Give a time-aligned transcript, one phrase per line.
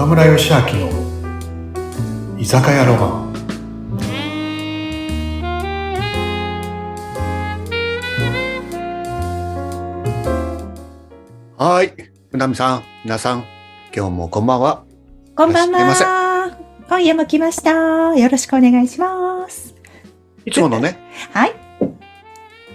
[0.00, 0.88] 岡村義明の
[2.38, 3.30] 居酒屋ロマン
[11.58, 11.92] はい
[12.32, 13.44] うなみさん皆さん
[13.94, 14.84] 今日もこんばんは
[15.36, 16.56] こんばんは。
[16.88, 18.16] 今夜も来ました。
[18.16, 19.74] よろしくお願いします。
[20.46, 20.98] いつものね
[21.34, 21.54] はい。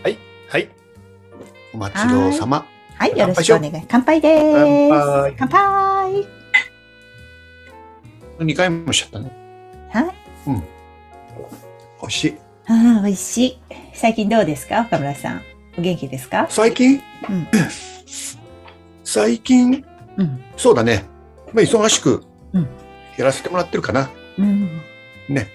[0.03, 0.69] はい
[1.73, 3.85] お待ちどうさまはい、よろしくお願い。
[3.89, 5.35] 乾杯で乾杯す。
[5.39, 6.34] 乾杯。
[8.39, 9.31] 2回もしちゃったね。
[9.91, 10.15] はい。
[12.01, 12.37] 美味しい。
[12.67, 13.59] ああ、美味しい。
[13.93, 14.81] 最近どうですか？
[14.81, 15.41] 岡村さん。
[15.77, 16.47] お元気ですか？
[16.49, 17.01] 最近？
[17.29, 17.47] うん。
[19.03, 19.85] 最近？
[20.17, 20.43] うん。
[20.57, 21.05] そうだね。
[21.53, 22.67] まあ忙しくうん。
[23.17, 24.81] やらせてもらってるかな、うん。
[25.29, 25.47] ね。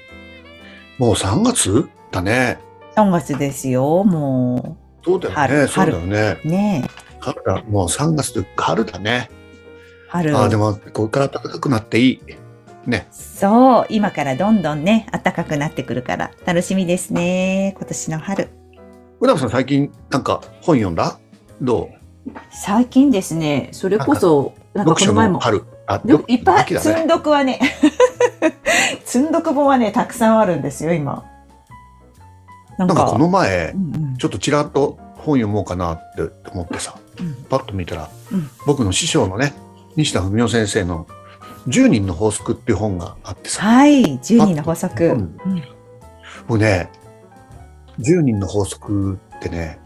[0.98, 2.58] もう3月だね。
[2.96, 5.36] 3月ですよ、もそうだよね。
[5.36, 5.68] 春。
[5.68, 6.36] そうだよね。
[6.44, 6.48] う。
[6.48, 6.82] ね。
[6.86, 6.90] え。
[7.20, 7.62] 春だ。
[7.68, 9.30] もう3月というか春だね。
[10.08, 10.36] 春。
[10.36, 12.20] ああでもこれから暖かくなっていい
[12.86, 13.06] ね。
[13.10, 17.74] そう、今からどんどんね、暖かくなってくるから、楽しみですね。
[17.76, 18.48] 今年の春。
[19.20, 21.18] うなさん最近なんか本読んだ？
[21.60, 21.90] ど
[22.50, 25.64] 最近ですね、それこそ、なんかこの前も、の春？
[25.86, 27.60] あいっぱい、積んどくはね、
[29.04, 31.24] 積んどく本はね、たくさんあるんですよ、今。
[32.78, 34.16] ななんかこの前うんうん。
[34.16, 37.34] ちょっとちらっと本読もうかなって思ってさうん。
[37.50, 38.48] パッと見たら、うん。
[38.66, 39.52] 僕の師匠のね
[39.96, 41.06] 西田文夫先生の
[41.68, 43.62] 「10人の法則」っていう本があってさ。
[43.62, 45.04] はい、10人の法則。
[45.06, 45.18] ううん。
[45.20, 45.34] ん
[46.48, 46.90] 僕ね
[47.98, 49.78] 10人の法則ってね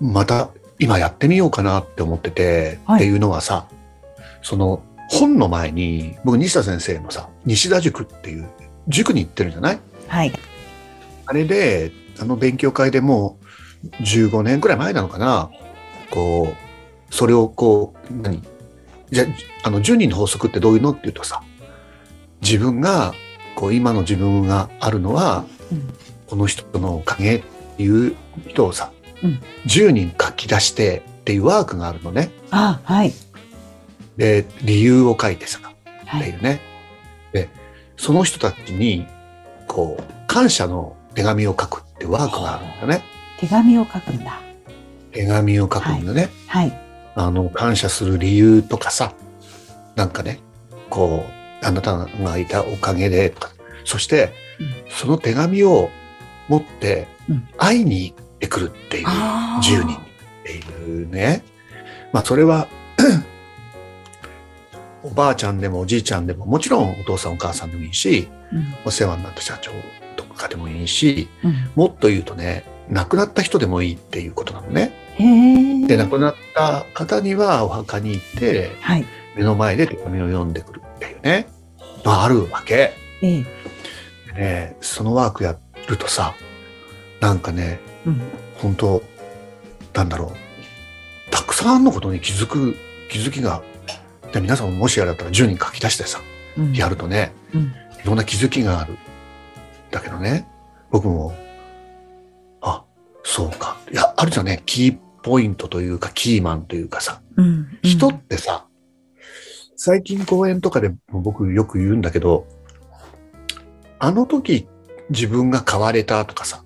[0.00, 2.96] また今やってみようかなって思ってて、はい。
[2.96, 3.66] っていうのはさ
[4.42, 8.48] その本の前に僕西田先生のさ西田塾っていう
[8.88, 9.80] 塾に行ってるじゃない？
[10.08, 10.32] はい。
[11.26, 13.38] あれであの勉強会でも
[13.84, 15.50] う15年くらい前なのかな？
[16.10, 18.42] こうそれをこう何？
[19.12, 19.26] じゃ
[19.62, 21.42] あの10人の法則ってどういうのっていうとさ
[22.40, 23.12] 自分が
[23.54, 25.88] こう今の自分があるのはうん
[26.26, 27.42] この人のおかげっ
[27.76, 28.16] ていう
[28.48, 28.90] 人をさ、
[29.22, 32.30] うん10人書き出してっていうワークがあるのね。
[32.50, 33.12] あ、はい。
[34.16, 35.60] で理由を書いてさ
[36.06, 36.22] はい。
[36.22, 36.60] っていうね。
[37.32, 37.50] で
[37.98, 39.06] その人たちに
[39.68, 43.04] こう感謝の手紙を書くってワークがあるんだね。
[43.38, 44.40] 手紙を書くんだ。
[45.12, 46.30] 手紙を書くんだね。
[46.48, 46.81] はい。
[47.14, 49.14] あの感謝する理由とかさ
[49.96, 50.40] なんかね
[50.90, 51.24] こ
[51.62, 53.52] うあなたがいたおかげでとか
[53.84, 54.32] そして、
[54.88, 55.90] その手紙を
[56.48, 57.48] 持ってうん。
[57.56, 59.76] 会いに行ってくるっていうあー。
[59.76, 60.00] 10人っ
[60.44, 61.44] ていうね。
[62.12, 62.68] まあそれは
[65.02, 68.74] おばあちゃんでもおじいちゃんでももちろんお父さんお母さんでもいいしうん。
[68.84, 69.72] お世話になった社長
[70.16, 71.70] とかでもいいしうん。
[71.74, 74.92] もっと言うとね亡くなった人でもいいっていうことなのね。
[75.86, 79.06] で亡くなった方にはお墓に行ってはい。
[79.36, 81.46] 目の前で手紙を読んでくるっていうね
[82.04, 82.92] のがあるわけ。
[83.22, 83.44] ええ。
[84.26, 85.56] でねそのワークや
[85.88, 86.34] るとさ
[87.20, 88.20] なんかねうん。
[88.56, 89.02] 本当
[89.94, 92.76] なんだろうたくさんのことに気づく
[93.10, 93.62] 気づきが
[94.32, 96.20] で皆さんももしやだったら10人書き出してさ
[96.56, 97.62] うんやるとねうん。
[97.62, 98.96] いろんな気づきがある
[99.90, 100.46] だけどね
[100.90, 101.41] 僕もあ
[103.50, 107.78] そうかいやあるじゃんねキーポイントというかキーマンというかさうん。
[107.82, 108.66] 人ってさ、
[109.76, 112.46] 最近講演とかでも僕よく言うんだけど、
[113.98, 114.68] あの時
[115.10, 116.64] 自分が変われたとかさ、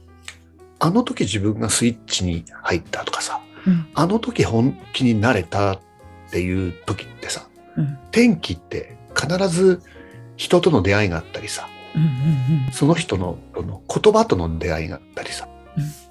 [0.79, 3.89] あの時自分がスイッチに入ったとかさ、うん。
[3.95, 5.81] あの時本気になれたっ
[6.31, 7.99] ていう時ってさ、うん。
[8.11, 9.83] 天気って必ず
[10.37, 12.03] 人との出会いがあったりさ、うん。
[12.03, 12.73] うん。
[12.73, 16.06] その人のとの言葉との出会いがあったりさ、うん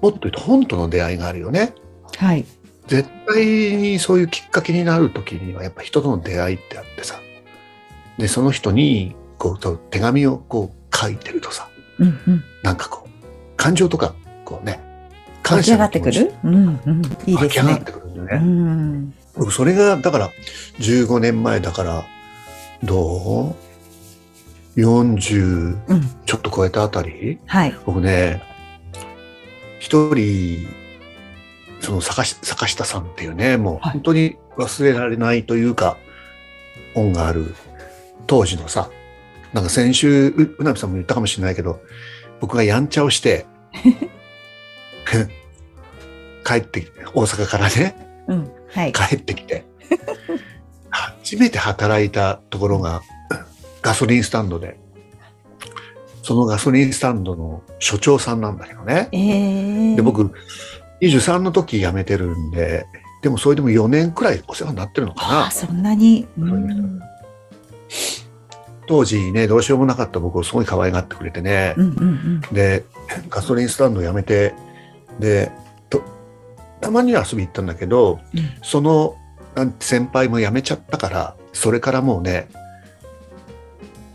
[0.00, 1.74] もっと言うと本との出会いがあるよね。
[2.16, 2.44] はい。
[2.86, 3.44] 絶対
[3.76, 7.20] にそういうきっかけになる時にはやっぱ人との出会いってあってさ
[8.16, 12.18] でその人にこう手紙をこう書いてるとさうん。
[12.26, 12.44] うん。
[12.62, 14.14] なんかこう感情とか
[14.44, 14.80] こうね
[15.44, 16.32] 湧き上がってくる？
[16.44, 16.80] うん。
[16.86, 17.02] うん。
[17.26, 17.82] いいですねち湧き上がっ。
[17.82, 19.14] てくるんだようね、ん。
[19.36, 20.30] 僕それがだから
[20.78, 22.04] 15年前だから
[22.82, 23.54] ど
[24.76, 26.00] う ?40 うん。
[26.24, 27.38] ちょっと超えたあたり？
[27.46, 27.76] はい。
[27.84, 28.42] 僕ね
[29.78, 30.68] 一人
[31.80, 35.96] その坂し坂下さんっていうねもうはい本当に忘れられないというか、
[36.96, 37.54] 恩がある
[38.26, 38.90] 当時のさ
[39.52, 41.80] なんか先週ううなみさんも言ったかもしれないけど
[42.40, 43.46] 僕がやんちゃをして
[46.44, 47.94] 帰ってきて大阪からね
[48.26, 48.50] うん。
[48.68, 48.92] はい。
[48.92, 49.64] 帰ってきて
[50.90, 53.02] 初めて働いたところが
[53.82, 54.78] ガソリンスタンドで
[56.28, 59.08] そのガソリンスタンドの所長さんなんだけどね。
[59.12, 60.30] ええで、僕、
[61.00, 62.84] 23の時辞めてるんで、
[63.22, 65.50] でもそれでも4年くらいお世話になってるのかああ、な。
[65.50, 66.28] そんなに。
[66.38, 67.00] うん。
[68.86, 71.72] 当時ね、どうしようもなかった僕をすごい可愛がってくれてね。
[71.78, 72.84] うんうんで、
[73.30, 74.52] ガソリンスタンド辞めて、
[75.18, 75.50] で、
[75.88, 76.02] と
[76.82, 79.16] たまには遊び行ったんだけど、うんその
[79.54, 82.48] なんて先輩も辞めちゃったから、それからもうね、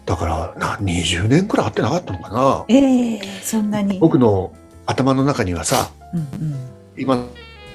[0.05, 2.65] だからな20年くらい会ってなかったのかな。
[2.67, 3.99] ええそんなに。
[3.99, 4.53] 僕の
[4.85, 6.55] 頭の中にはさ、うんうん。
[6.97, 7.25] 今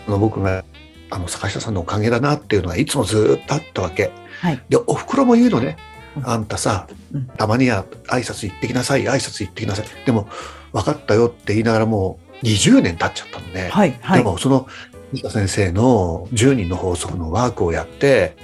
[0.07, 0.65] の僕が、
[1.11, 4.11] あの、坂下さんのおかげだなっていうのがいつもずっとあったわけ。
[4.41, 4.63] はい。
[4.69, 5.77] で、お袋も言うのね
[6.17, 6.21] う。
[6.21, 9.87] んあんたさうん、たまには挨拶行ってきなさい、挨拶行ってきなさい。
[10.05, 10.29] でも、
[10.73, 13.71] 分かったよって言いながらもう20年経っちゃったのね。
[13.71, 14.19] はいはい。
[14.19, 14.67] でも、その、
[15.13, 18.37] 西田先生の10人の法則のワークをやって、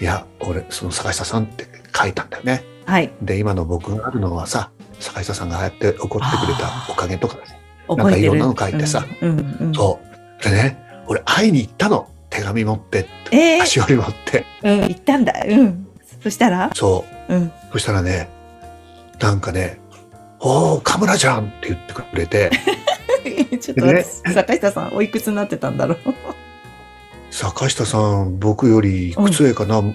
[0.00, 2.64] いや、俺、その坂下さんって書いたんだよね。
[2.88, 3.12] はい。
[3.20, 7.42] で、今の僕があるのはさ、坂下さんがああやって怒ってくれたおかげとかね。
[7.86, 9.74] なんかいろんなの書いてさうんうんうん。
[9.74, 10.00] そ
[10.40, 10.42] う。
[10.42, 12.08] でね、俺会いに行ったの。
[12.30, 14.46] 手紙持って、ええ足折り持って。
[14.62, 15.34] うん、行ったんだ。
[15.46, 15.86] うん。
[16.22, 16.70] そしたら？
[16.74, 17.34] そう。
[17.34, 17.52] うん。
[17.72, 18.30] そしたらね、
[19.20, 19.80] なんかね、
[20.40, 22.50] おー、カムラじゃんって言ってくれて、
[23.60, 25.96] ちょっと待って、坂下さん、おいくつになってたんだろう？
[27.30, 29.92] 坂下さん、僕よりいくつ上かな、も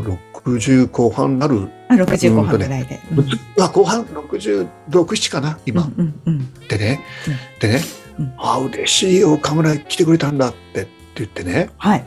[0.00, 1.70] う60後半なる。
[1.88, 3.00] あ、65半ぐらいで。
[3.12, 3.28] うん
[3.60, 5.90] あ、後半？66、7かな、今。
[5.96, 7.80] うんうんでね、うんでね、
[8.18, 12.04] うんあ、嬉しいよ、カムラ来てくれたんだってって言ってね、はい。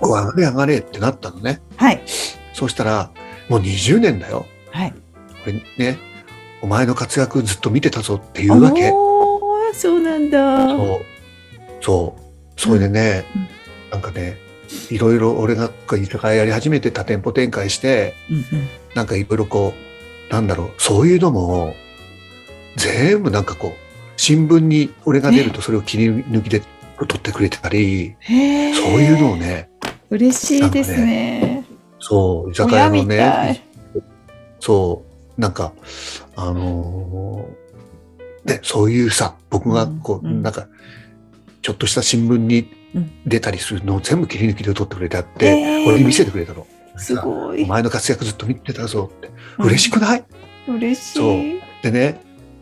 [0.00, 1.60] お上がれ上がれってなったのね。
[1.76, 2.02] はい。
[2.52, 3.10] そうしたら、
[3.48, 4.46] もう20年だよ。
[4.70, 4.92] はい。
[4.92, 4.96] こ
[5.46, 5.98] れね、
[6.62, 8.90] お前の活躍ずっと見てたぞっていうわけ。
[8.92, 10.68] おー、そうなんだ。
[10.68, 11.04] そう。
[11.80, 12.60] そう。
[12.60, 13.60] それでね、うん
[13.90, 14.36] なんかね、
[14.90, 18.44] いろいろ俺が居酒屋やり始めて多店舗展開して、うんうん。
[18.94, 19.74] なんかいろいろこ
[20.28, 21.74] う、なんだろう、そういうのも、
[22.76, 23.72] 全部なんかこう、
[24.16, 26.62] 新聞に俺が出るとそれを切り抜きで
[26.98, 28.16] 撮ってくれてたり。
[28.28, 28.34] そう
[29.00, 29.68] いうのをね、
[30.10, 31.64] 嬉しいですね。
[31.98, 33.62] そう、居酒屋のね
[33.94, 34.00] い、
[34.60, 35.04] そ
[35.36, 35.72] う、なんか、
[36.36, 40.66] あのーね、そういうさ、僕がこう、うんうんなんか、
[41.62, 42.79] ちょっとした新聞にうん
[43.26, 46.66] 出たりするのを全部切り抜きで撮ってくれてあって、へー俺に見せてくれたの。
[46.96, 47.66] すごおい。
[47.66, 49.28] 前の活躍ずっと見てたぞって。
[49.58, 50.24] うん嬉しくない、
[50.66, 51.60] 嬉しそうい。
[51.82, 52.20] でね、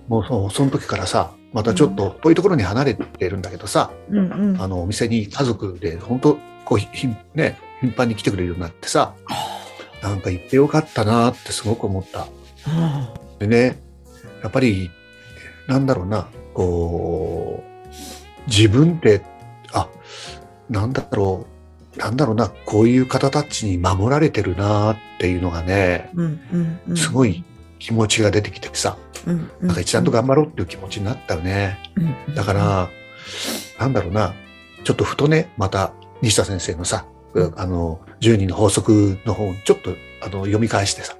[0.08, 4.60] もうその時からさ、またちょっと遠いところに離れてるんだけどさ、うんうん。
[4.60, 9.14] あの、お店に家族で本当こう、ひんね、頻繁に来てくれるようになってさ、
[10.02, 12.26] なんか行ってよかったなってすごく思った。
[12.66, 13.80] あでね、
[14.42, 14.90] やっぱり、
[15.66, 19.22] なんだろうな、こう、自分って、
[19.72, 19.88] あ、
[20.70, 21.46] なんだろ
[21.96, 26.96] う、なんだろうな、こういう方たちに守られてるなっていうのがね、ーうんうんうん。
[26.96, 27.44] すごい
[27.78, 29.66] 気持ちが出てきてさ、うんうん。
[29.68, 31.78] なんか一段と頑張ろうっていう気持ちになったよね。
[31.96, 32.34] うんうん。
[32.34, 32.88] だか、ら、
[33.78, 34.34] なんだろうな、
[34.84, 35.92] ちょっとふとね、また
[36.22, 37.06] 西田先生のさ、
[37.56, 39.90] あの、10人の法則の本、ちょっと
[40.22, 41.16] あの読み返してさ、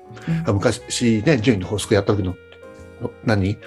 [0.47, 0.55] うん。
[0.55, 2.35] 昔ね、10人の法則やった時の、
[3.01, 3.59] の何？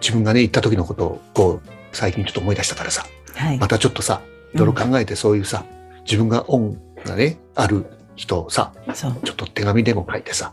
[0.00, 3.58] 自分がね、言った時のことを、こう、最近ちょっと思い出したからさ、はい。
[3.58, 4.22] またちょっとさ、
[4.54, 5.64] いろいろ考えてそういうさ、
[6.04, 7.86] 自分が恩がね、ある
[8.16, 8.72] 人をさ。
[8.94, 10.52] ちょっと手紙でも書いてさ、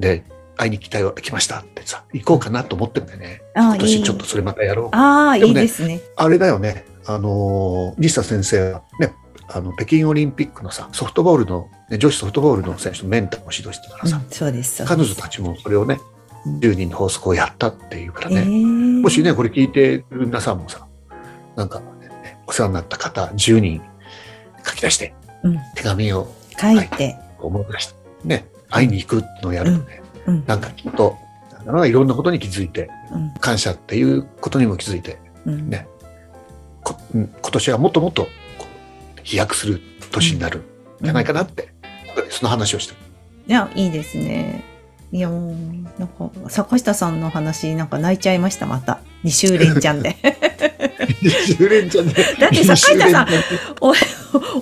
[0.00, 0.24] で、
[0.56, 3.42] 会いに来たよ、来ましたってさ、行こうかなと思ってんだよね。
[3.54, 4.88] 今年いちょっとそれまたやろう。
[4.96, 6.00] ああ、ねいですね。
[6.16, 9.12] あれだよね、あのー、西田先生はね、
[9.48, 14.84] あの、北京オリンピックのさ、ソフトボールの、ね、女子ソフトボールの選手のメンターを指導してたからさ、うんそうです。
[14.84, 16.14] 彼女たちもそれをね、うん
[16.60, 20.86] 10人の法則をやったっていうからえね、ーもしね、これ聞いてる皆さんもさ、
[21.56, 21.86] なんか、ね、
[22.46, 23.82] お世話になった方10人
[24.66, 25.58] 書き出して、うん。
[25.74, 30.44] 手紙を書いて、思い出して、ね、会いに行くのをやるとね、うん。
[30.46, 31.16] なんかきっと、
[31.86, 33.34] いろんなことに気づいて、うん。
[33.40, 35.68] 感謝っていうことにも気づいて、うん。
[35.68, 35.86] ね。
[36.82, 38.28] 今年はもっともっと
[39.22, 40.62] 飛躍する年になるん。
[41.02, 41.72] じゃないかなって、
[42.30, 42.94] その話をして。
[43.46, 44.62] いや、いいですね。
[45.12, 45.52] いや、もう
[45.98, 49.00] なんか、坂下さんの話、なんか泣いちゃいました、また。
[49.24, 50.16] 2週連チャンで。
[51.22, 53.32] 20連チャンでだってさん20連チャンで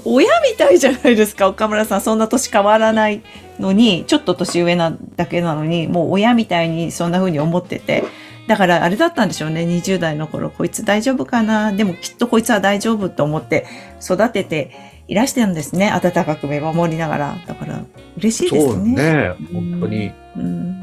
[0.04, 2.00] 親みたいじゃないですか、岡村さん。
[2.00, 3.22] そんな年変わらない
[3.58, 8.04] のに、ちょっと年上なだけなのに、もう親みたいにそんな風に思ってて。
[8.48, 10.50] だからあれだったんでしょうね、20代の頃。
[10.50, 11.72] こいつ大丈夫かな？
[11.72, 13.66] でもきっとこいつは大丈夫と思って
[14.02, 14.72] 育てて
[15.06, 15.90] いらしてるんですね。
[15.92, 17.36] 温かく見守りながら。
[17.46, 17.84] だから
[18.18, 18.94] 嬉しいですそうね。
[18.94, 20.82] ね本当にうん。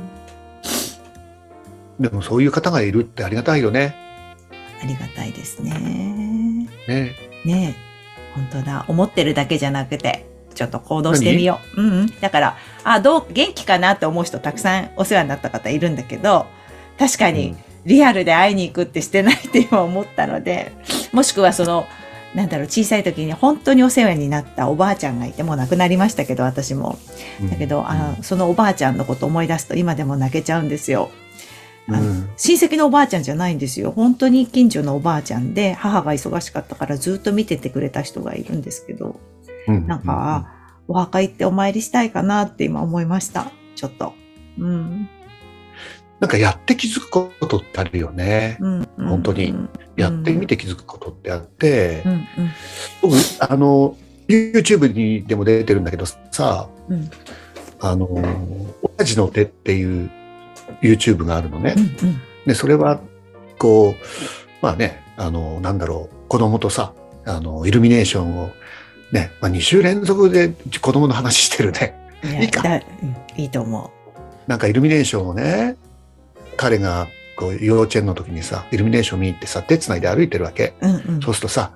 [1.99, 3.93] でもそういう方がいるってありがたいよね
[4.81, 5.71] ありがたいですね。
[6.87, 7.75] ねねえ、
[8.35, 8.85] 本当だ。
[8.87, 11.81] 思ってるだけじゃなくて、ちょっと行動してみよう。
[11.81, 12.19] うんうん。
[12.19, 16.47] だから、あ、どう、元気かなって思う人たくさんお世話になった方いるんだけど、
[16.97, 17.55] 確かに
[17.85, 20.73] リアルで会いに行くってしてないって今思ったので、
[21.11, 21.85] もしくはその、
[22.35, 26.99] なんだろう、小さい時に本当にお世話になったおばあちゃんがいて、もう亡くなりましたけど、私も。
[27.49, 31.09] だけど、あの、そのおばあちゃんのこと思い出すと今でも泣けちゃうんですよ。
[31.91, 33.91] うん、親戚のおばあちゃんじゃないんですよ。
[33.91, 39.19] 本当に近所のおばあちゃんで、母が忙しかったからずっと見ててくれた人がいるんですけど、
[39.67, 40.51] うんなんか、
[40.87, 43.51] お墓行ってお参りしたいかなって今思いました。
[43.75, 44.13] ちょっと。
[44.57, 45.09] うん。
[46.19, 48.57] なんかやって気づくことってあるよね。
[48.59, 48.89] うん。
[48.97, 52.27] うん本当にうんやってみて気づくことってあって、うん。
[53.01, 53.97] 僕、あの、
[54.29, 57.09] YouTube にでも出てるんだけどさ、うん。
[57.81, 58.07] あの、
[58.97, 60.09] 親父の手っていう
[60.81, 61.79] YouTube があるのねう。
[61.79, 62.09] ん。
[62.09, 62.21] うん。
[62.45, 62.99] で、それは、
[63.57, 63.93] こう、
[64.61, 66.93] まあね、あの、なんだろう、子供とさ、
[67.25, 68.51] あの、イルミネーションを、
[69.11, 71.99] ね、まあ2週連続で子供の話してるね。
[72.23, 72.77] やいいか
[73.37, 73.91] いいと思
[74.47, 75.77] なんかイルミネーションをね、
[76.57, 77.07] 彼が、
[77.37, 80.73] こう、幼稚園の時にさ、イルミネーション見に行ってさ、手繋いで歩いてるわけ。
[80.81, 80.87] う。
[80.87, 80.95] うん。
[80.95, 81.21] うん。
[81.21, 81.71] そうするとさ、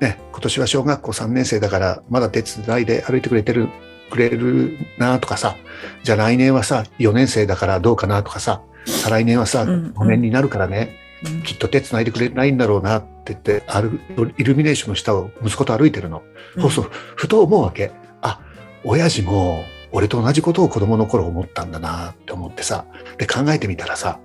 [0.00, 3.68] ね、今年は小学校3年生だから、まだ手伝いで歩いてくれてる、
[4.12, 5.56] くれるなとかさ、
[6.02, 9.92] じゃあ来年はさ、4年生だからどうかなとかさ、再来年はさ、うんうん。
[9.92, 11.42] 5年になるからね、うん。
[11.42, 13.98] きっと手伝いでくれないんだろうなって言って、歩
[14.36, 16.22] イルミネーションの下を息子と歩いてるの。
[16.58, 17.90] そうそう、ふと思うわけ。
[18.20, 18.40] あ、
[18.84, 22.84] 親父も俺と同じことを子供の頃思ったんだなって思ってさ、
[23.18, 24.20] で考えてみたらさ、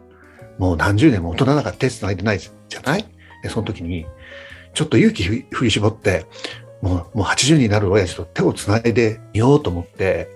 [0.57, 3.05] もう何十年も大人だから手繋いでないじゃない？
[3.43, 4.05] で、その時に、
[4.73, 6.25] ちょっと勇気ふ振り絞って、
[6.81, 10.29] もう、もう80になる親父と手を繋いでみようと思って、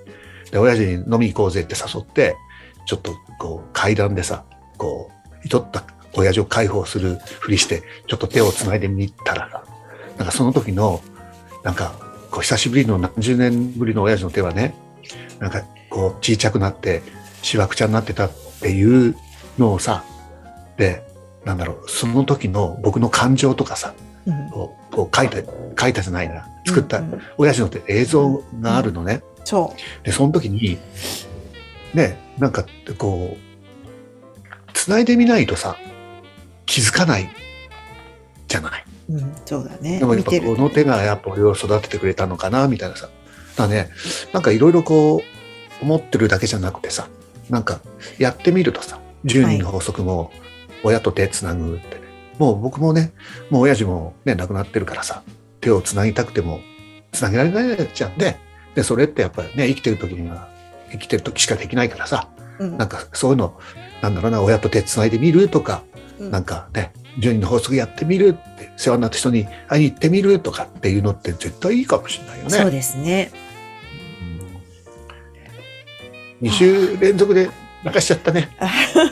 [0.51, 2.35] で、親父に飲み行こうぜって誘って、
[2.85, 4.43] ちょっとこう階段でさ、
[4.77, 5.83] こう、糸った
[6.13, 9.63] 親父を解放するふりして、ちょっと手を繋いでみたら、
[10.17, 11.01] なんかその時の、
[11.63, 11.93] なんか、
[12.31, 14.73] こう久しぶりの何十年ぶりの親父の手はね、
[15.39, 17.01] なんかこう小さくなって、
[17.41, 18.31] しわくちゃになってたっ
[18.61, 19.15] ていう
[19.57, 20.03] のをさ、
[20.77, 21.03] で、
[21.45, 23.93] なんだろう、その時の僕の感情とかさ、
[24.25, 24.49] うん。
[24.49, 25.37] こう書いた、
[25.79, 27.01] 書いたじゃないな、作った
[27.37, 29.23] 親父の手映像があるのね。
[29.43, 29.73] そ
[30.03, 30.77] で、その時に、
[31.93, 32.65] ね、なんか
[32.97, 35.77] こう、繋いでみないとさ、
[36.65, 37.29] 気づかない
[38.47, 38.85] じゃない。
[39.09, 39.13] う。
[39.13, 39.35] うん。
[39.45, 39.99] そうだね。
[39.99, 40.31] でもやっぱ。
[40.31, 43.09] この手がやっぱ俺を育ててくれたのかな、みたいなさ。
[43.55, 43.89] だね、
[44.33, 47.07] なんかいろいろこう、思ってるだけじゃなくてさ、
[47.49, 47.81] なんか
[48.17, 50.31] やってみるとさ、10人の法則も
[50.83, 52.01] 親と手つなぐってね。
[52.41, 53.13] もう僕もね、
[53.51, 55.21] もう親父もね、亡くなってるからさ、
[55.59, 56.59] 手をつなぎたくても
[57.11, 58.39] つなげられないじゃんね。
[58.73, 60.49] で、それってやっぱりね、生きてる時には、
[60.91, 63.59] 生きてる時しかできないからさ、うんなんかそういうの、
[64.01, 65.83] なんだろうな、親と手つないでみるとか、
[66.17, 72.49] うんなんかね、10人の法則やってみるって、世話になった人に会いに行ってみるとかっていうのって絶対いいかもしれないよね。
[72.49, 73.31] そうですね。
[76.41, 77.51] 2週連続で
[77.83, 78.49] 泣かしちゃったね。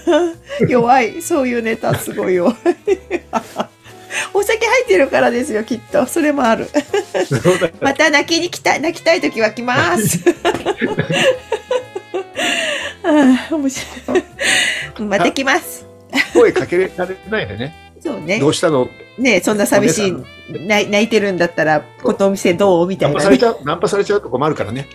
[0.67, 1.21] 弱い。
[1.21, 2.55] そういうネタすごい弱い。
[4.33, 6.05] お酒入ってるからですよ、きっと。
[6.05, 6.67] それもある。
[7.81, 10.19] また泣きに来たい、泣きたい時は来ます。
[13.03, 14.23] ああ、面白い。
[15.05, 15.85] また来ます。
[16.33, 17.75] 声かけられないでね。
[17.99, 18.47] そうねど。
[18.47, 18.87] うしたの？
[19.17, 20.11] ねそんな寂しい、
[20.49, 22.87] 泣い泣いてるんだったら、このお店どう？
[22.87, 23.29] みたいなね。
[23.29, 24.87] ナンパされちゃう、ナンパされちゃうと困るからね。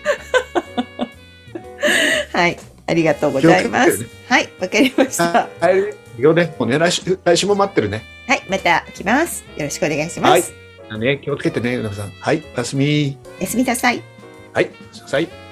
[2.33, 2.57] はい。
[2.87, 3.99] ありがとうございます。
[3.99, 5.23] ねはい、わかりました。
[5.23, 6.21] ははい。
[6.21, 6.55] よね。
[6.59, 8.03] もうね、来週、来週も待ってるね。
[8.35, 9.43] い、また来ます。
[9.57, 10.51] よろしくお願いします。
[10.51, 10.65] はい
[10.99, 12.11] ね、気をつけてね、皆さん。
[12.11, 12.43] はい。
[12.55, 13.17] おやすみ。
[13.39, 14.01] おやすみなさい。
[14.53, 14.65] はい。
[14.65, 15.44] おやすみなさい。